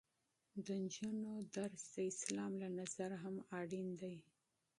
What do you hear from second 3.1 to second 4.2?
هم اړین دی.